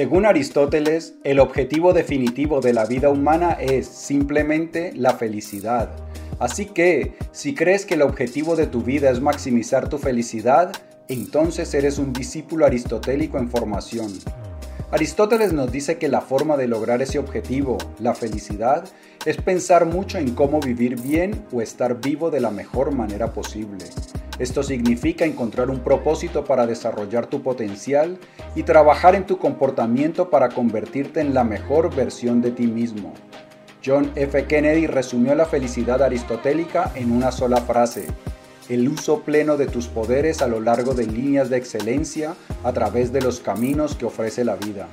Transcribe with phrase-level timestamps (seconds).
[0.00, 5.90] Según Aristóteles, el objetivo definitivo de la vida humana es simplemente la felicidad.
[6.38, 10.72] Así que, si crees que el objetivo de tu vida es maximizar tu felicidad,
[11.08, 14.10] entonces eres un discípulo aristotélico en formación.
[14.90, 18.88] Aristóteles nos dice que la forma de lograr ese objetivo, la felicidad,
[19.26, 23.84] es pensar mucho en cómo vivir bien o estar vivo de la mejor manera posible.
[24.40, 28.16] Esto significa encontrar un propósito para desarrollar tu potencial
[28.54, 33.12] y trabajar en tu comportamiento para convertirte en la mejor versión de ti mismo.
[33.84, 34.46] John F.
[34.46, 38.06] Kennedy resumió la felicidad aristotélica en una sola frase,
[38.70, 43.12] el uso pleno de tus poderes a lo largo de líneas de excelencia a través
[43.12, 44.88] de los caminos que ofrece la vida.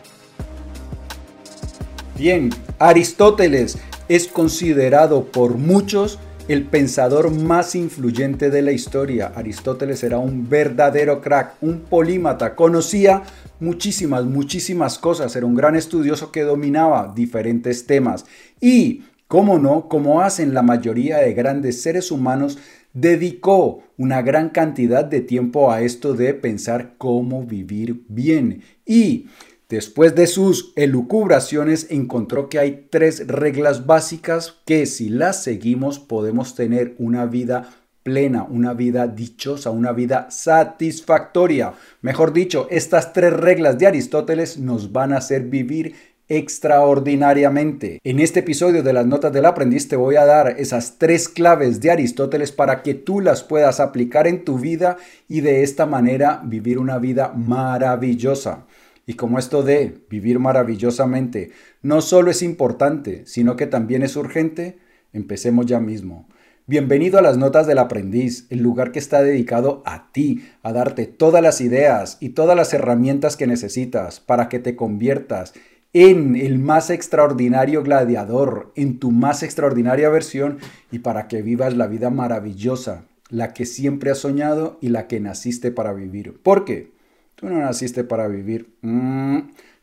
[2.18, 3.78] Bien, Aristóteles
[4.10, 9.34] es considerado por muchos el pensador más influyente de la historia.
[9.36, 13.24] Aristóteles era un verdadero crack, un polímata, conocía
[13.60, 18.26] muchísimas, muchísimas cosas, era un gran estudioso que dominaba diferentes temas
[18.62, 22.58] y, cómo no, como hacen la mayoría de grandes seres humanos,
[22.94, 29.28] dedicó una gran cantidad de tiempo a esto de pensar cómo vivir bien y
[29.70, 36.56] Después de sus elucubraciones encontró que hay tres reglas básicas que si las seguimos podemos
[36.56, 37.70] tener una vida
[38.02, 41.74] plena, una vida dichosa, una vida satisfactoria.
[42.02, 45.96] Mejor dicho, estas tres reglas de Aristóteles nos van a hacer vivir
[46.30, 48.00] extraordinariamente.
[48.06, 51.82] En este episodio de las notas del aprendiz te voy a dar esas tres claves
[51.82, 54.96] de Aristóteles para que tú las puedas aplicar en tu vida
[55.28, 58.66] y de esta manera vivir una vida maravillosa.
[59.10, 64.80] Y como esto de vivir maravillosamente no solo es importante, sino que también es urgente,
[65.14, 66.28] empecemos ya mismo.
[66.66, 71.06] Bienvenido a las Notas del Aprendiz, el lugar que está dedicado a ti, a darte
[71.06, 75.54] todas las ideas y todas las herramientas que necesitas para que te conviertas
[75.94, 80.58] en el más extraordinario gladiador, en tu más extraordinaria versión
[80.92, 85.22] y para que vivas la vida maravillosa, la que siempre has soñado y la que
[85.22, 86.42] naciste para vivir.
[86.44, 86.97] ¿Por qué?
[87.38, 88.76] Tú no naciste para vivir.
[88.82, 89.38] Mm,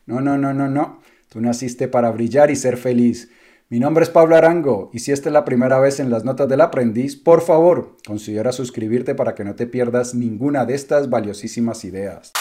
[0.07, 0.99] no, no, no, no, no.
[1.29, 3.31] Tú naciste para brillar y ser feliz.
[3.69, 6.49] Mi nombre es Pablo Arango y si esta es la primera vez en las notas
[6.49, 11.85] del aprendiz, por favor, considera suscribirte para que no te pierdas ninguna de estas valiosísimas
[11.85, 12.33] ideas.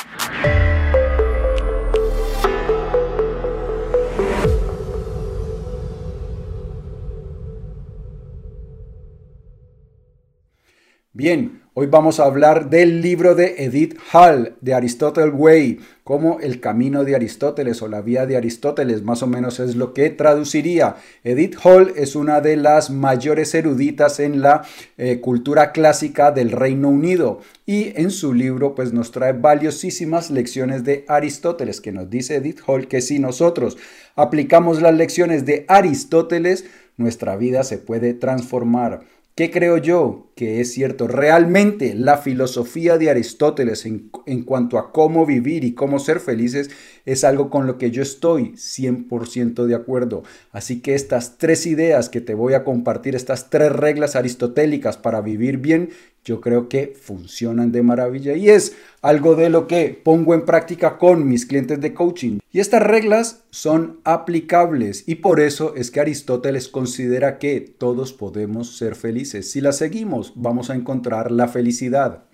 [11.13, 16.61] Bien, hoy vamos a hablar del libro de Edith Hall, de Aristotle Way, como el
[16.61, 20.97] camino de Aristóteles o la vía de Aristóteles, más o menos es lo que traduciría.
[21.25, 24.65] Edith Hall es una de las mayores eruditas en la
[24.99, 30.85] eh, cultura clásica del Reino Unido y en su libro pues nos trae valiosísimas lecciones
[30.85, 33.77] de Aristóteles, que nos dice Edith Hall que si nosotros
[34.15, 39.01] aplicamos las lecciones de Aristóteles, nuestra vida se puede transformar.
[39.37, 41.09] ¿Qué creo yo que es cierto?
[41.09, 44.11] Realmente la filosofía de Aristóteles en,
[44.45, 46.71] cuanto a cómo vivir y cómo ser felices
[47.05, 50.23] es algo con lo que yo estoy 100% de acuerdo.
[50.53, 55.21] Así que estas tres ideas que te voy a compartir, estas tres reglas aristotélicas para
[55.21, 55.91] vivir bien,
[56.25, 60.97] yo creo que funcionan de maravilla y es algo de lo que pongo en práctica
[60.97, 62.39] con mis clientes de coaching.
[62.51, 68.77] Y estas reglas son aplicables y por eso es que Aristóteles considera que todos podemos
[68.77, 69.51] ser felices.
[69.51, 72.25] Si las seguimos, vamos a encontrar la felicidad.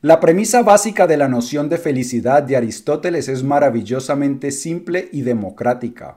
[0.00, 6.16] La premisa básica de la noción de felicidad de Aristóteles es maravillosamente simple y democrática.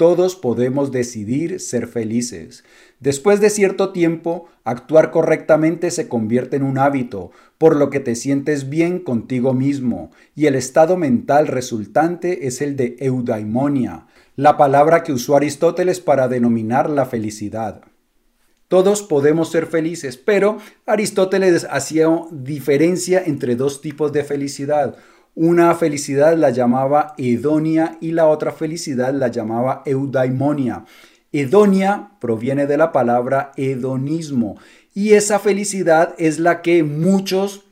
[0.00, 2.64] Todos podemos decidir ser felices.
[3.00, 8.14] Después de cierto tiempo, actuar correctamente se convierte en un hábito, por lo que te
[8.14, 14.06] sientes bien contigo mismo, y el estado mental resultante es el de eudaimonia,
[14.36, 17.82] la palabra que usó Aristóteles para denominar la felicidad.
[18.68, 24.96] Todos podemos ser felices, pero Aristóteles hacía diferencia entre dos tipos de felicidad.
[25.34, 30.84] Una felicidad la llamaba hedonia y la otra felicidad la llamaba eudaimonia.
[31.32, 34.56] Hedonia proviene de la palabra hedonismo
[34.92, 37.64] y esa felicidad es la que muchos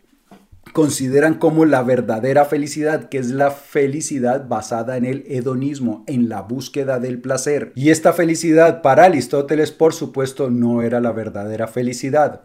[0.72, 6.42] consideran como la verdadera felicidad, que es la felicidad basada en el hedonismo, en la
[6.42, 7.72] búsqueda del placer.
[7.74, 12.42] Y esta felicidad para Aristóteles, por supuesto, no era la verdadera felicidad.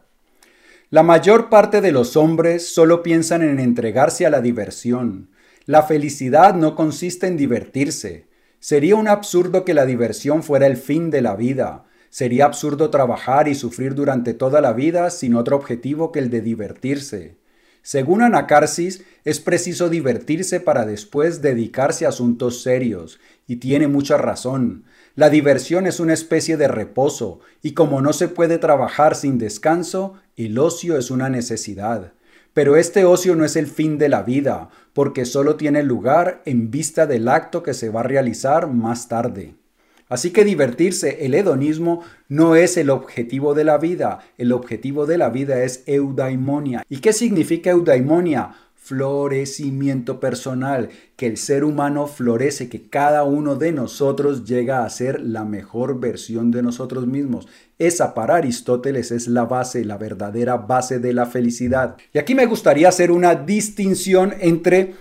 [0.94, 5.32] La mayor parte de los hombres solo piensan en entregarse a la diversión.
[5.66, 8.28] La felicidad no consiste en divertirse.
[8.60, 11.86] Sería un absurdo que la diversión fuera el fin de la vida.
[12.12, 16.42] Sería absurdo trabajar y sufrir durante toda la vida sin otro objetivo que el de
[16.42, 17.38] divertirse.
[17.82, 24.86] Según Anacarsis, es preciso divertirse para después dedicarse a asuntos serios, y tiene mucha razón.
[25.16, 30.16] La diversión es una especie de reposo, y como no se puede trabajar sin descanso,
[30.36, 32.14] el ocio es una necesidad.
[32.54, 36.72] Pero este ocio no es el fin de la vida, porque solo tiene lugar en
[36.72, 39.56] vista del acto que se va a realizar más tarde.
[40.10, 44.20] Así que divertirse, el hedonismo, no es el objetivo de la vida.
[44.38, 46.84] El objetivo de la vida es eudaimonia.
[46.88, 48.52] ¿Y qué significa eudaimonia?
[48.84, 55.22] Florecimiento personal, que el ser humano florece, que cada uno de nosotros llega a ser
[55.22, 57.48] la mejor versión de nosotros mismos.
[57.80, 61.96] Esa para Aristóteles es la base, la verdadera base de la felicidad.
[62.14, 64.96] Y aquí me gustaría hacer una distinción entre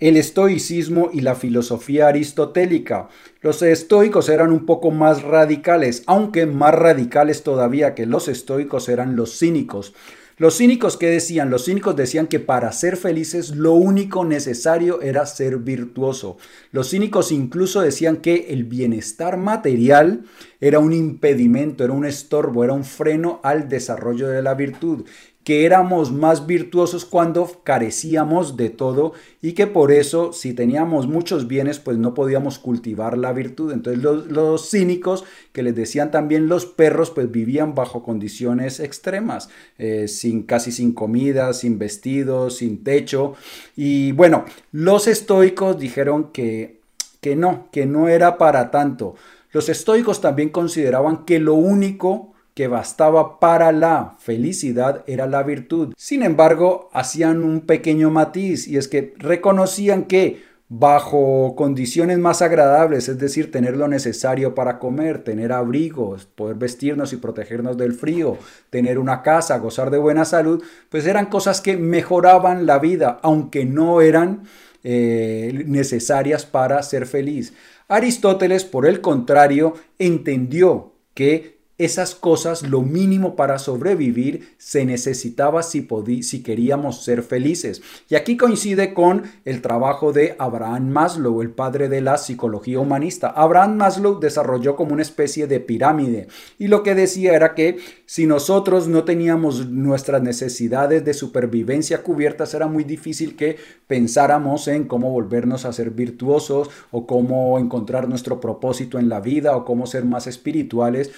[0.00, 3.08] el estoicismo y la filosofía aristotélica.
[3.42, 9.14] Los estoicos eran un poco más radicales, aunque más radicales todavía que los estoicos eran
[9.14, 9.94] los cínicos.
[10.36, 11.48] Los cínicos, ¿qué decían?
[11.48, 16.38] Los cínicos decían que para ser felices lo único necesario era ser virtuoso.
[16.72, 20.24] Los cínicos incluso decían que el bienestar material
[20.60, 25.04] era un impedimento, era un estorbo, era un freno al desarrollo de la virtud
[25.44, 29.12] que éramos más virtuosos cuando carecíamos de todo
[29.42, 33.70] y que por eso si teníamos muchos bienes pues no podíamos cultivar la virtud.
[33.70, 40.08] Entonces los, cínicos que les decían también los perros pues vivían bajo condiciones extremas, eh,
[40.08, 43.34] sin casi sin comida, sin vestidos, sin techo.
[43.76, 46.80] Y bueno, los estoicos dijeron que,
[47.20, 49.14] que no, que no era para tanto.
[49.52, 55.92] Los estoicos también consideraban que lo único que bastaba para la felicidad era la virtud.
[55.96, 63.08] Sin embargo, hacían un pequeño matiz y es que reconocían que bajo condiciones más agradables,
[63.08, 68.38] es decir, tener lo necesario para comer, tener abrigos, poder vestirnos y protegernos del frío,
[68.70, 73.64] tener una casa, gozar de buena salud, pues eran cosas que mejoraban la vida, aunque
[73.64, 74.44] no eran
[74.84, 77.52] eh, necesarias para ser feliz.
[77.88, 85.88] Aristóteles, por el contrario, entendió que esas cosas, lo mínimo para sobrevivir, se necesitaba si,
[86.22, 87.82] si queríamos ser felices.
[88.08, 93.28] Y aquí coincide con el trabajo de Abraham Maslow, el padre de la psicología humanista.
[93.28, 96.28] Abraham Maslow desarrolló como una especie de pirámide
[96.58, 102.54] y lo que decía era que si nosotros no teníamos nuestras necesidades de supervivencia cubiertas,
[102.54, 103.56] era muy difícil que
[103.88, 109.56] pensáramos en cómo volvernos a ser virtuosos o cómo encontrar nuestro propósito en la vida
[109.56, 111.10] o cómo ser más espirituales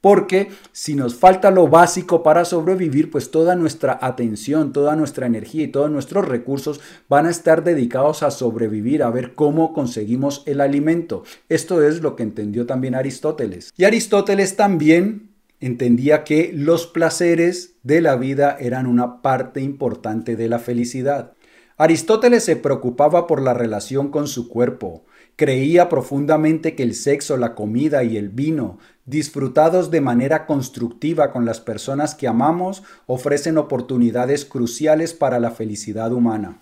[0.00, 5.64] porque si nos falta lo básico para sobrevivir, pues toda nuestra atención, toda nuestra energía
[5.64, 10.60] y todos nuestros recursos van a estar dedicados a sobrevivir, a ver cómo conseguimos el
[10.60, 11.24] alimento.
[11.48, 13.72] Esto es lo que entendió también Aristóteles.
[13.76, 15.30] Y Aristóteles también
[15.60, 21.32] entendía que los placeres de la vida eran una parte importante de la felicidad.
[21.76, 25.04] Aristóteles se preocupaba por la relación con su cuerpo,
[25.40, 31.46] Creía profundamente que el sexo, la comida y el vino, disfrutados de manera constructiva con
[31.46, 36.60] las personas que amamos, ofrecen oportunidades cruciales para la felicidad humana.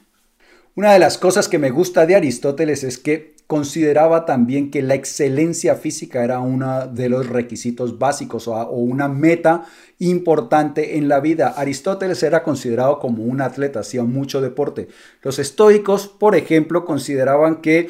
[0.76, 4.94] Una de las cosas que me gusta de Aristóteles es que consideraba también que la
[4.94, 9.64] excelencia física era uno de los requisitos básicos o, una meta
[9.98, 11.48] importante en la vida.
[11.56, 14.86] Aristóteles era considerado como un atleta, hacía mucho deporte.
[15.22, 17.88] Los estoicos, por ejemplo, consideraban que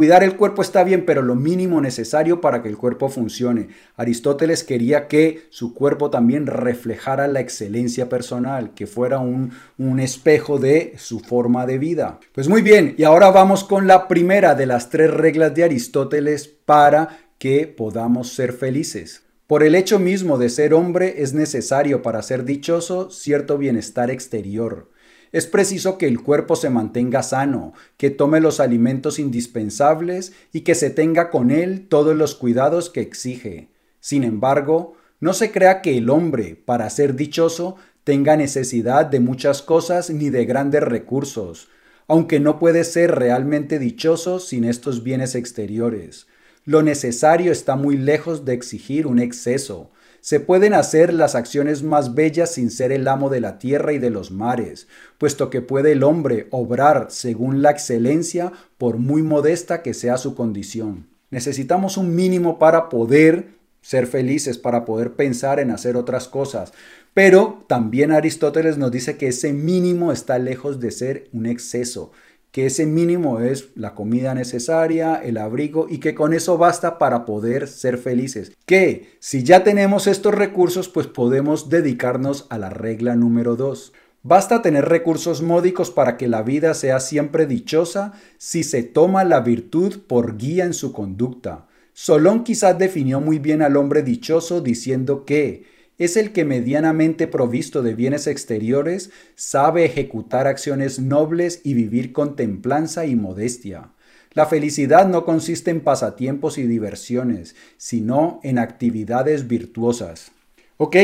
[0.00, 3.68] Cuidar el cuerpo está bien, pero lo mínimo necesario para que el cuerpo funcione.
[3.96, 10.58] Aristóteles quería que su cuerpo también reflejara la excelencia personal, que fuera un, un, espejo
[10.58, 12.18] de su forma de vida.
[12.32, 16.48] Pues muy bien, y ahora vamos con la primera de las tres reglas de Aristóteles
[16.48, 19.24] para que podamos ser felices.
[19.46, 24.89] Por el hecho mismo de ser hombre es necesario para ser dichoso cierto bienestar exterior.
[25.32, 30.74] Es preciso que el cuerpo se mantenga sano, que tome los alimentos indispensables y que
[30.74, 33.68] se tenga con él todos los cuidados que exige.
[34.00, 39.62] Sin embargo, no se crea que el hombre, para ser dichoso, tenga necesidad de muchas
[39.62, 41.68] cosas ni de grandes recursos,
[42.08, 46.26] aunque no puede ser realmente dichoso sin estos bienes exteriores.
[46.64, 52.14] Lo necesario está muy lejos de exigir un exceso, se pueden hacer las acciones más
[52.14, 54.86] bellas sin ser el amo de la tierra y de los mares,
[55.18, 60.34] puesto que puede el hombre obrar según la excelencia por muy modesta que sea su
[60.34, 61.06] condición.
[61.30, 66.72] Necesitamos un mínimo para poder ser felices, para poder pensar en hacer otras cosas.
[67.14, 72.12] Pero también Aristóteles nos dice que ese mínimo está lejos de ser un exceso
[72.50, 77.24] que ese mínimo es la comida necesaria, el abrigo y que con eso basta para
[77.24, 78.52] poder ser felices.
[78.66, 83.92] Que si ya tenemos estos recursos, pues podemos dedicarnos a la regla número dos.
[84.22, 89.40] Basta tener recursos módicos para que la vida sea siempre dichosa si se toma la
[89.40, 91.68] virtud por guía en su conducta.
[91.94, 95.64] Solón quizás definió muy bien al hombre dichoso diciendo que
[96.00, 102.36] es el que medianamente provisto de bienes exteriores sabe ejecutar acciones nobles y vivir con
[102.36, 103.90] templanza y modestia.
[104.32, 110.32] La felicidad no consiste en pasatiempos y diversiones, sino en actividades virtuosas.
[110.78, 110.96] Ok,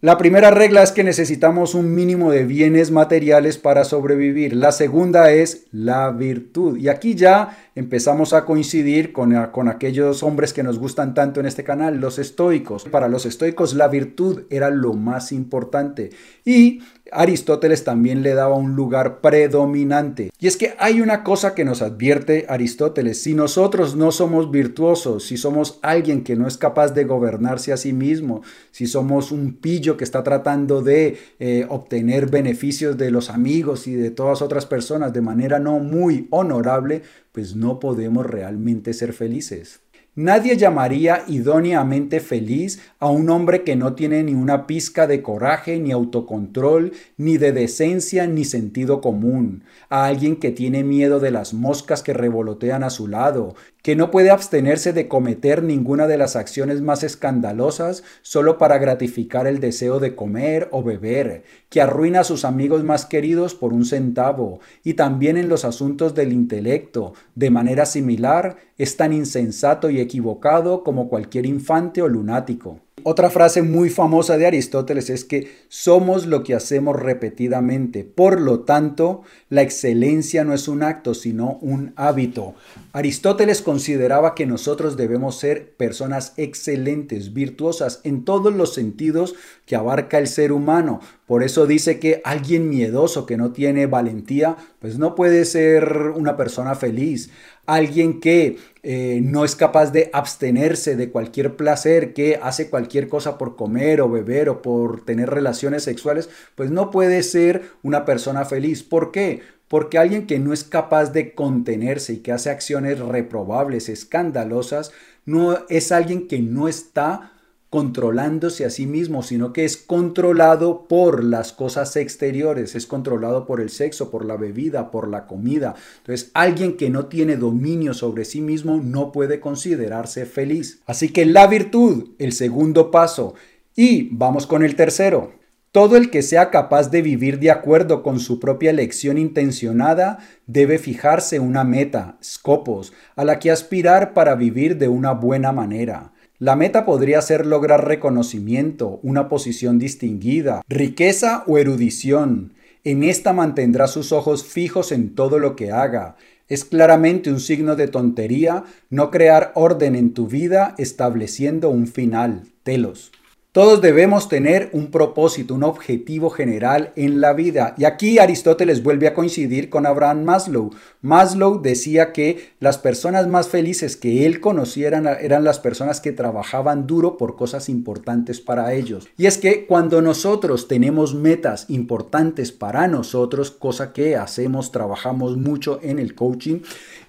[0.00, 4.54] la primera regla es que necesitamos un mínimo de bienes materiales para sobrevivir.
[4.54, 6.78] La segunda es la virtud.
[6.78, 11.46] Y aquí ya empezamos a coincidir con, con, aquellos hombres que nos gustan tanto en
[11.46, 12.84] este canal, los estoicos.
[12.84, 16.10] Para los estoicos la virtud era lo más importante.
[16.44, 16.80] Y
[17.12, 20.30] Aristóteles también le daba un lugar predominante.
[20.38, 23.22] Y es que hay una cosa que nos advierte Aristóteles.
[23.22, 27.76] Si nosotros no somos virtuosos, si somos alguien que no es capaz de gobernarse a
[27.76, 28.42] sí mismo,
[28.72, 33.94] si somos un pillo que está tratando de eh, obtener beneficios de los amigos y
[33.94, 37.02] de todas otras personas de manera no muy honorable,
[37.38, 39.78] pues no podemos realmente ser felices.
[40.16, 45.78] Nadie llamaría idóneamente feliz a un hombre que no tiene ni una pizca de coraje,
[45.78, 51.54] ni autocontrol, ni de decencia, ni sentido común, a alguien que tiene miedo de las
[51.54, 56.36] moscas que revolotean a su lado, que no puede abstenerse de cometer ninguna de las
[56.36, 62.24] acciones más escandalosas solo para gratificar el deseo de comer o beber, que arruina a
[62.24, 67.50] sus amigos más queridos por un centavo, y también en los asuntos del intelecto, de
[67.50, 72.80] manera similar, es tan insensato y equivocado como cualquier infante o lunático.
[73.04, 78.04] Otra frase muy famosa de Aristóteles es que somos lo que hacemos repetidamente.
[78.04, 82.54] Por lo tanto, la excelencia no es un acto, sino un hábito.
[82.92, 89.34] Aristóteles consideraba que nosotros debemos ser personas excelentes, virtuosas en todos los sentidos
[89.66, 91.00] que abarca el ser humano.
[91.26, 96.36] Por eso dice que alguien miedoso que no tiene valentía, pues no puede ser una
[96.36, 97.30] persona feliz
[97.68, 103.36] alguien que eh, no es capaz de abstenerse de cualquier placer, que hace cualquier cosa
[103.36, 108.46] por comer o beber o por tener relaciones sexuales, pues no puede ser una persona
[108.46, 108.82] feliz.
[108.82, 109.42] ¿Por qué?
[109.68, 114.92] Porque alguien que no es capaz de contenerse y que hace acciones reprobables, escandalosas,
[115.26, 117.32] no es alguien que no está
[117.70, 123.60] controlándose a sí mismo, sino que es controlado por las cosas exteriores, es controlado por
[123.60, 125.74] el sexo, por la bebida, por la comida.
[125.98, 130.80] Entonces, alguien que no tiene dominio sobre sí mismo no puede considerarse feliz.
[130.86, 133.34] Así que la virtud, el segundo paso.
[133.76, 135.32] Y vamos con el tercero.
[135.70, 140.78] Todo el que sea capaz de vivir de acuerdo con su propia elección intencionada debe
[140.78, 146.12] fijarse una meta, scopos, a la que aspirar para vivir de una buena manera.
[146.40, 152.52] La meta podría ser lograr reconocimiento, una posición distinguida, riqueza o erudición.
[152.84, 156.14] En esta mantendrá sus ojos fijos en todo lo que haga.
[156.46, 162.44] Es claramente un signo de tontería no crear orden en tu vida estableciendo un final.
[162.62, 163.10] Telos.
[163.50, 167.74] Todos debemos tener un propósito, un objetivo general en la vida.
[167.78, 170.68] Y aquí Aristóteles vuelve a coincidir con Abraham Maslow.
[171.00, 176.86] Maslow decía que las personas más felices que él conociera eran las personas que trabajaban
[176.86, 179.08] duro por cosas importantes para ellos.
[179.16, 185.80] Y es que cuando nosotros tenemos metas importantes para nosotros, cosa que hacemos, trabajamos mucho
[185.82, 186.60] en el coaching,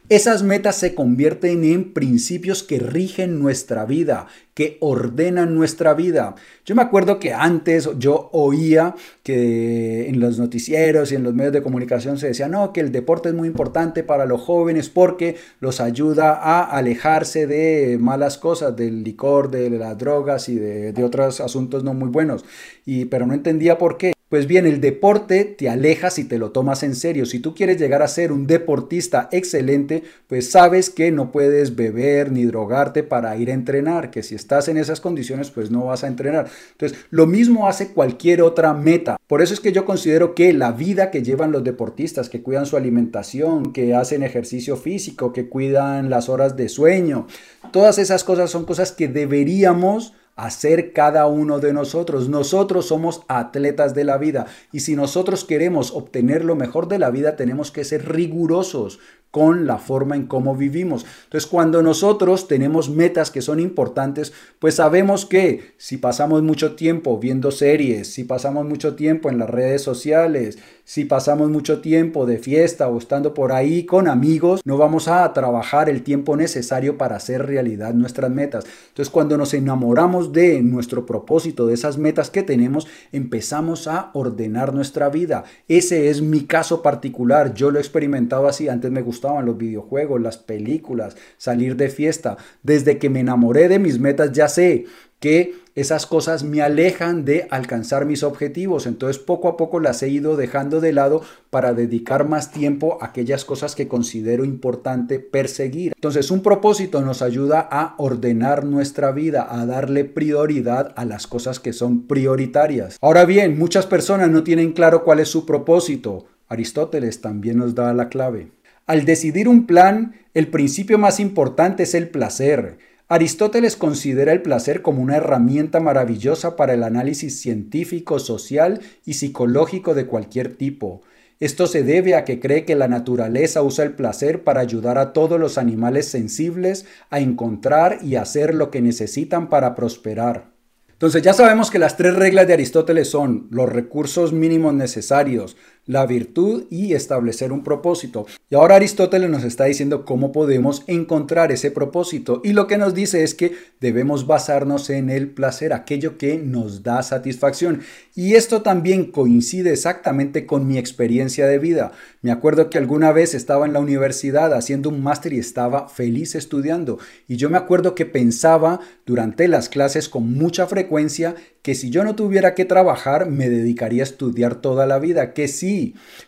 [0.09, 4.25] esas metas se convierten en principios que rigen nuestra vida,
[4.55, 6.33] que ordenan nuestra vida.
[6.65, 11.53] Yo me acuerdo que antes yo oía que en los noticieros y en los medios
[11.53, 15.35] de comunicación se decía, no, que el deporte es muy importante para los jóvenes porque
[15.59, 21.03] los ayuda a alejarse de malas cosas, del licor, de las drogas y de, de
[21.03, 22.43] otros asuntos no muy buenos.
[22.85, 24.13] Y, pero no entendía por qué.
[24.29, 27.25] Pues bien, el deporte te aleja si te lo tomas en serio.
[27.25, 32.31] Si tú quieres llegar a ser un deportista excelente, pues sabes que no puedes beber
[32.31, 36.03] ni drogarte para ir a entrenar, que si estás en esas condiciones, pues no vas
[36.03, 36.48] a entrenar.
[36.74, 39.17] Entonces, lo mismo hace cualquier otra meta.
[39.25, 42.67] Por eso es que yo considero que la vida que llevan los deportistas, que cuidan
[42.67, 47.25] su alimentación, que hacen ejercicio físico, que cuidan las horas de sueño,
[47.71, 50.13] todas esas cosas son cosas que deberíamos
[50.46, 52.29] hacer cada uno de nosotros.
[52.29, 57.10] Nosotros somos atletas de la vida y si nosotros queremos obtener lo mejor de la
[57.10, 59.00] vida tenemos que ser rigurosos
[59.31, 61.05] con la forma en cómo vivimos.
[61.25, 67.19] Entonces, cuando nosotros tenemos metas que son importantes, pues sabemos que si pasamos mucho tiempo
[67.19, 70.58] viendo series, si pasamos mucho tiempo en las redes sociales,
[70.89, 75.31] Si pasamos mucho tiempo de fiesta o estando por ahí con amigos, no vamos a
[75.34, 78.65] trabajar el tiempo necesario para hacer realidad nuestras metas.
[78.88, 84.74] Entonces, cuando nos enamoramos de nuestro propósito, de esas metas que tenemos, empezamos a ordenar
[84.74, 85.43] nuestra vida.
[85.67, 87.53] Ese es mi caso particular.
[87.53, 88.67] Yo lo he experimentado así.
[88.67, 92.38] Antes me gustaban los videojuegos, las películas, salir de fiesta.
[92.63, 94.86] Desde que me enamoré de mis metas, ya sé
[95.19, 98.86] que esas cosas me alejan de alcanzar mis objetivos.
[98.86, 103.07] Entonces poco a poco las he ido dejando de lado para dedicar más tiempo a
[103.07, 105.93] aquellas cosas que considero importante perseguir.
[105.95, 111.59] Entonces un propósito nos ayuda a ordenar nuestra vida, a darle prioridad a las cosas
[111.59, 112.98] que son prioritarias.
[113.01, 116.25] Ahora bien, muchas personas no tienen claro cuál es su propósito.
[116.48, 118.51] Aristóteles también nos da la clave.
[118.88, 122.79] Al decidir un plan, el principio más importante es el placer.
[123.11, 129.95] Aristóteles considera el placer como una herramienta maravillosa para el análisis científico, social y psicológico
[129.95, 131.01] de cualquier tipo.
[131.39, 135.11] Esto se debe a que cree que la naturaleza usa el placer para ayudar a
[135.11, 140.51] todos los animales sensibles a encontrar y hacer lo que necesitan para prosperar.
[140.91, 146.05] Entonces ya sabemos que las tres reglas de Aristóteles son los recursos mínimos necesarios, la
[146.05, 148.27] virtud y establecer un propósito.
[148.50, 152.41] Y ahora Aristóteles nos está diciendo cómo podemos encontrar ese propósito.
[152.43, 156.83] Y lo que nos dice es que debemos basarnos en el placer, aquello que nos
[156.83, 157.81] da satisfacción.
[158.15, 161.91] Y esto también coincide exactamente con mi experiencia de vida.
[162.21, 166.36] Me acuerdo que alguna vez estaba en la universidad haciendo un máster y estaba feliz
[166.36, 167.00] estudiando.
[167.27, 172.03] Y yo me acuerdo que pensaba durante las clases con mucha frecuencia que si yo
[172.03, 175.48] no tuviera que trabajar me dedicaría a estudiar toda la vida, que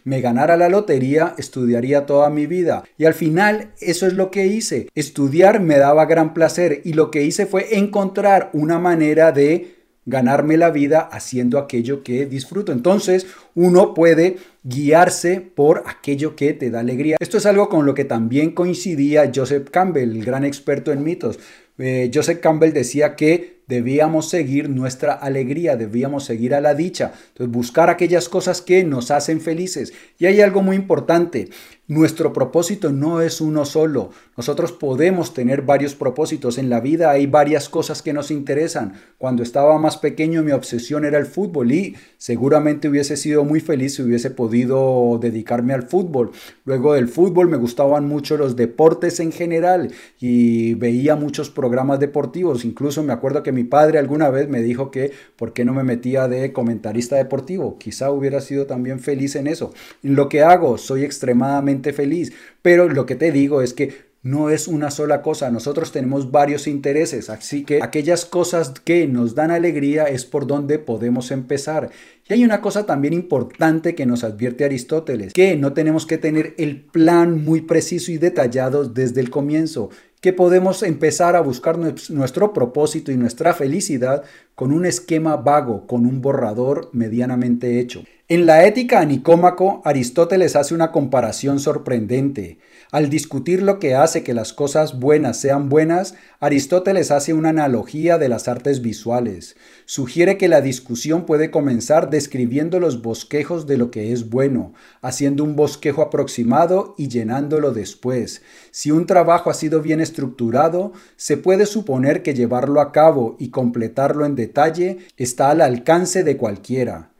[0.04, 2.84] me ganara la lotería estudiaría toda mi vida.
[2.98, 4.88] Y al final eso es lo que hice.
[4.96, 10.58] Estudiar me daba gran placer y lo que hice fue encontrar una manera de ganarme
[10.58, 12.72] la vida haciendo aquello que disfruto.
[12.72, 17.18] Entonces uno puede guiarse por aquello que te da alegría.
[17.20, 21.40] Esto es algo con lo que también coincidía Joseph Campbell, el gran experto en mitos.
[21.78, 27.54] Eh, Joseph Campbell decía que debíamos seguir nuestra alegría, debíamos seguir a la dicha, entonces
[27.54, 29.94] buscar aquellas cosas que nos hacen felices.
[30.20, 31.48] Y hay algo muy importante,
[31.92, 37.28] nuestro propósito no es uno solo, nosotros podemos tener varios propósitos, en la vida hay
[37.28, 38.94] varias cosas que nos interesan.
[39.18, 43.96] Cuando estaba más pequeño mi obsesión era el fútbol y seguramente hubiese sido muy feliz
[43.96, 46.32] si hubiese podido dedicarme al fútbol.
[46.64, 52.64] Luego del fútbol me gustaban mucho los deportes en general y veía muchos programas deportivos,
[52.64, 55.84] incluso me acuerdo que mi padre alguna vez me dijo que por qué no me
[55.84, 57.78] metía de comentarista deportivo.
[57.78, 59.74] Quizá hubiera sido también feliz en eso.
[60.04, 62.34] En lo que hago, soy extremadamente feliz.
[62.62, 66.68] Pero lo que te digo es que no es una sola cosa, nosotros tenemos varios
[66.68, 71.90] intereses, así que aquellas cosas que nos dan alegría es por donde podemos empezar.
[72.30, 76.54] Y hay una cosa también importante que nos advierte Aristóteles, que no tenemos que tener
[76.60, 79.90] el plan muy preciso y detallado desde el comienzo
[80.22, 86.06] que podemos empezar a buscar nuestro propósito y nuestra felicidad con un esquema vago, con
[86.06, 88.04] un borrador medianamente hecho.
[88.32, 92.60] En la ética a Nicómaco, Aristóteles hace una comparación sorprendente.
[92.90, 98.18] Al discutir lo que hace que las cosas buenas sean buenas, Aristóteles hace una analogía
[98.18, 99.58] de las artes visuales.
[99.84, 105.44] Sugiere que la discusión puede comenzar describiendo los bosquejos de lo que es bueno, haciendo
[105.44, 108.44] un bosquejo aproximado y llenándolo después.
[108.72, 113.50] Si un trabajo ha sido bien estructurado, se puede suponer que llevarlo a cabo y
[113.50, 117.11] completarlo en detalle está al alcance de cualquiera.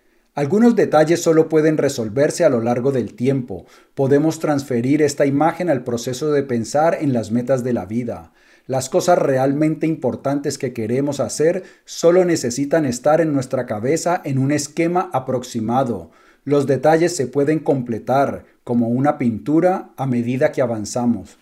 [0.42, 3.68] Algunos detalles solo pueden resolverse a lo largo del tiempo.
[3.94, 8.34] Podemos transferir esta imagen al proceso de pensar en las metas de la vida.
[8.66, 14.52] Las cosas realmente importantes que queremos hacer solo necesitan estar en nuestra cabeza en un
[14.52, 16.10] esquema aproximado.
[16.44, 21.38] Los detalles se pueden completar, como una pintura, a medida que avanzamos.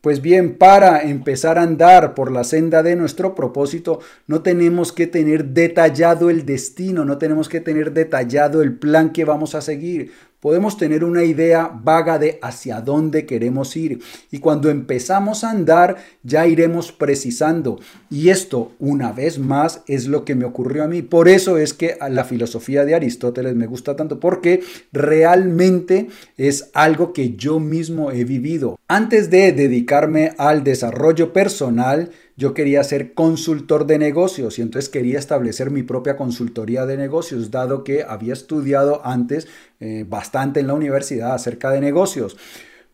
[0.00, 5.06] Pues bien, para empezar a andar por la senda de nuestro propósito, no tenemos que
[5.06, 10.12] tener detallado el destino, no tenemos que tener detallado el plan que vamos a seguir
[10.40, 14.00] podemos tener una idea vaga de hacia dónde queremos ir.
[14.30, 17.80] Y cuando empezamos a andar, ya iremos precisando.
[18.10, 21.02] Y esto, una vez más, es lo que me ocurrió a mí.
[21.02, 27.12] Por eso es que la filosofía de Aristóteles me gusta tanto, porque realmente es algo
[27.12, 28.78] que yo mismo he vivido.
[28.88, 35.18] Antes de dedicarme al desarrollo personal, yo quería ser consultor de negocios y entonces quería
[35.18, 39.48] establecer mi propia consultoría de negocios, dado que había estudiado antes
[39.80, 42.36] eh, bastante en la universidad acerca de negocios.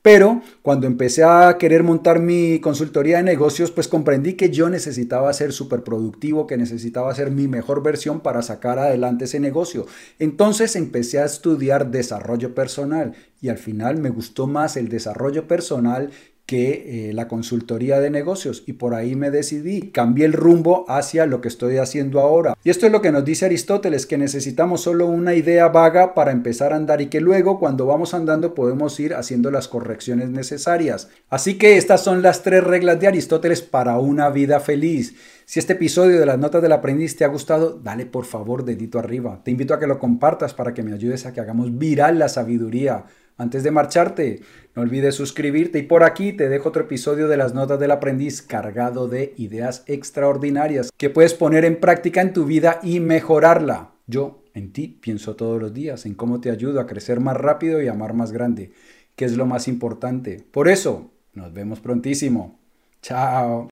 [0.02, 5.32] Pero cuando empecé a querer montar mi consultoría de negocios, pues comprendí que yo necesitaba
[5.32, 9.86] ser súper productivo, que necesitaba ser mi mejor versión para sacar adelante ese negocio.
[10.18, 16.10] Entonces empecé a estudiar desarrollo personal y al final me gustó más el desarrollo personal
[16.46, 21.24] que eh, la consultoría de negocios y por ahí me decidí, cambié el rumbo hacia
[21.24, 22.56] lo que estoy haciendo ahora.
[22.64, 26.32] Y esto es lo que nos dice Aristóteles, que necesitamos solo una idea vaga para
[26.32, 31.08] empezar a andar y que luego cuando vamos andando podemos ir haciendo las correcciones necesarias.
[31.30, 35.14] Así que estas son las tres reglas de Aristóteles para una vida feliz.
[35.44, 38.98] Si este episodio de las notas del aprendiz te ha gustado, dale por favor dedito
[38.98, 39.40] arriba.
[39.44, 42.28] Te invito a que lo compartas para que me ayudes a que hagamos viral la
[42.28, 43.04] sabiduría.
[43.42, 44.40] Antes de marcharte,
[44.76, 48.40] no olvides suscribirte y por aquí te dejo otro episodio de las notas del aprendiz
[48.40, 53.94] cargado de ideas extraordinarias que puedes poner en práctica en tu vida y mejorarla.
[54.06, 57.82] Yo en ti pienso todos los días en cómo te ayudo a crecer más rápido
[57.82, 58.70] y amar más grande,
[59.16, 60.44] que es lo más importante.
[60.52, 62.60] Por eso, nos vemos prontísimo.
[63.02, 63.70] Chao.